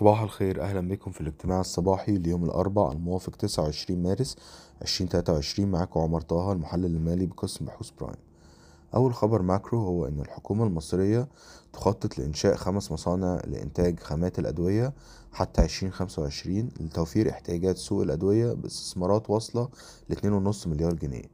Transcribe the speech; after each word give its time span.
صباح 0.00 0.22
الخير. 0.22 0.62
أهلا 0.62 0.88
بكم 0.88 1.10
في 1.10 1.20
الاجتماع 1.20 1.60
الصباحي 1.60 2.12
ليوم 2.12 2.44
الأربعاء 2.44 2.92
الموافق 2.92 3.36
29 3.36 4.02
مارس 4.02 4.36
2023 4.82 5.70
معاكم 5.70 6.00
عمر 6.00 6.20
طه 6.20 6.52
المحلل 6.52 6.84
المالي 6.84 7.26
بقسم 7.26 7.64
بحوث 7.64 7.90
برايم 8.00 8.16
أول 8.94 9.14
خبر 9.14 9.42
macro 9.42 9.80
هو 9.80 10.06
إن 10.06 10.20
الحكومة 10.20 10.66
المصرية 10.66 11.28
تخطط 11.72 12.18
لإنشاء 12.18 12.56
خمس 12.56 12.92
مصانع 12.92 13.40
لإنتاج 13.46 14.00
خامات 14.00 14.38
الأدوية 14.38 14.92
حتى 15.32 15.62
2025 15.62 16.68
لتوفير 16.80 17.30
احتياجات 17.30 17.76
سوق 17.76 18.02
الأدوية 18.02 18.52
باستثمارات 18.52 19.30
واصلة 19.30 19.68
لاتنين 20.08 20.32
ونص 20.32 20.66
مليار 20.66 20.94
جنيه. 20.94 21.24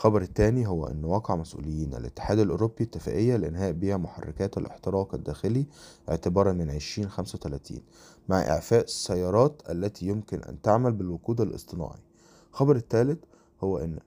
الخبر 0.00 0.22
التاني 0.22 0.66
هو 0.66 0.86
أن 0.86 1.04
وقع 1.04 1.36
مسؤولين 1.36 1.94
الاتحاد 1.94 2.38
الأوروبي 2.38 2.84
اتفاقية 2.84 3.36
لإنهاء 3.36 3.72
بيع 3.72 3.96
محركات 3.96 4.58
الاحتراق 4.58 5.14
الداخلي 5.14 5.66
اعتبارا 6.08 6.52
من 6.52 6.70
2035 6.70 7.78
مع 8.28 8.38
إعفاء 8.40 8.84
السيارات 8.84 9.62
التي 9.70 10.06
يمكن 10.06 10.42
أن 10.42 10.62
تعمل 10.62 10.92
بالوقود 10.92 11.40
الاصطناعي. 11.40 11.98
الخبر 12.50 12.76
الثالث 12.76 13.18
هو 13.60 13.78
أن 13.78 13.98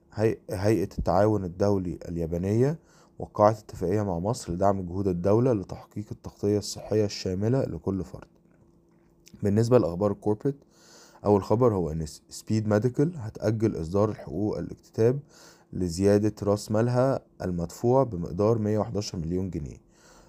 هيئة 0.50 0.88
التعاون 0.98 1.44
الدولي 1.44 1.98
اليابانية 2.08 2.78
وقعت 3.18 3.58
اتفاقية 3.58 4.02
مع 4.02 4.18
مصر 4.18 4.52
لدعم 4.52 4.86
جهود 4.86 5.08
الدولة 5.08 5.52
لتحقيق 5.52 6.06
التغطية 6.12 6.58
الصحية 6.58 7.04
الشاملة 7.04 7.64
لكل 7.64 8.04
فرد. 8.04 8.28
بالنسبة 9.42 9.78
لأخبار 9.78 10.12
ال 10.12 10.16
corporate 10.16 10.56
أول 11.24 11.42
خبر 11.42 11.74
هو 11.74 11.90
أن 11.90 12.06
سبيد 12.28 12.68
ميديكال 12.68 13.12
هتأجل 13.16 13.80
إصدار 13.80 14.08
الحقوق 14.10 14.58
الاكتتاب 14.58 15.18
لزيادة 15.74 16.34
رأس 16.42 16.70
مالها 16.70 17.20
المدفوع 17.42 18.02
بمقدار 18.02 18.58
111 18.58 19.18
مليون 19.18 19.50
جنيه. 19.50 19.76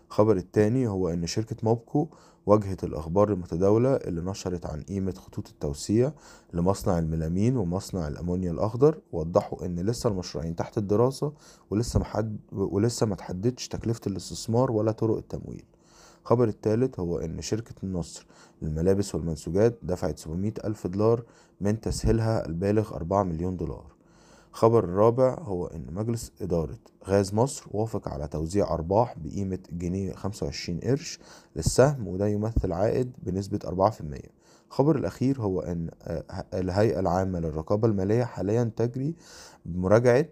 الخبر 0.08 0.38
التاني 0.38 0.88
هو 0.88 1.10
إن 1.10 1.28
شركة 1.28 1.56
موبكو 1.64 2.08
واجهت 2.46 2.84
الأخبار 2.84 3.34
المتداولة 3.34 3.96
اللي 3.96 4.22
نشرت 4.22 4.66
عن 4.66 4.82
قيمة 4.82 5.12
خطوط 5.12 5.50
التوسيع 5.50 6.12
لمصنع 6.54 7.00
الميلامين 7.00 7.58
ومصنع 7.58 8.08
الأمونيا 8.08 8.52
الأخضر 8.52 8.98
ووضحوا 9.12 9.66
إن 9.66 9.80
لسه 9.80 10.10
المشروعين 10.10 10.56
تحت 10.56 10.78
الدراسة 10.78 11.34
ولسه 11.70 12.00
محد 12.00 12.38
ولسه 12.52 13.06
ما 13.06 13.16
تحددش 13.16 13.68
تكلفة 13.68 14.02
الاستثمار 14.08 14.72
ولا 14.72 14.92
طرق 14.92 15.18
التمويل. 15.18 15.66
الخبر 16.22 16.48
الثالث 16.48 17.00
هو 17.00 17.18
إن 17.18 17.42
شركة 17.42 17.76
النصر 17.84 18.26
للملابس 18.62 19.16
والمنسوجات 19.16 19.80
دفعت 19.84 20.20
700 20.20 20.54
ألف 20.66 20.88
دولار 20.88 21.24
من 21.62 21.82
تسهيلها 21.82 22.46
البالغ 22.46 22.96
4 22.96 23.24
مليون 23.24 23.58
دولار. 23.58 23.95
الخبر 24.56 24.84
الرابع 24.84 25.38
هو 25.42 25.68
إن 25.68 25.86
مجلس 25.92 26.32
إدارة 26.42 26.78
غاز 27.08 27.34
مصر 27.34 27.66
وافق 27.72 28.08
على 28.08 28.28
توزيع 28.28 28.74
أرباح 28.74 29.16
بقيمة 29.18 29.60
جنيه 29.72 30.14
خمسة 30.14 30.46
وعشرين 30.46 30.80
قرش 30.80 31.20
للسهم 31.56 32.08
وده 32.08 32.28
يمثل 32.28 32.72
عائد 32.72 33.12
بنسبة 33.24 33.60
أربعة 33.66 33.90
في 33.90 34.02
المية. 34.02 34.32
الخبر 34.68 34.96
الأخير 34.96 35.42
هو 35.42 35.62
أن 35.62 35.90
آه، 36.02 36.46
الهيئة 36.54 37.00
العامة 37.00 37.40
للرقابة 37.40 37.88
المالية 37.88 38.24
حاليا 38.24 38.72
تجري 38.76 39.16
بمراجعة 39.66 40.26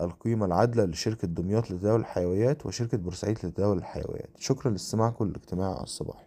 القيمة 0.00 0.46
العادلة 0.46 0.84
لشركة 0.84 1.28
دمياط 1.28 1.70
لتداول 1.70 2.00
الحيويات 2.00 2.66
وشركة 2.66 2.98
بورسعيد 2.98 3.38
لتداول 3.44 3.78
الحيويات. 3.78 4.30
شكرا 4.38 4.70
لاستماعكم 4.70 5.24
للاجتماع 5.24 5.82
الصباحي 5.82 6.26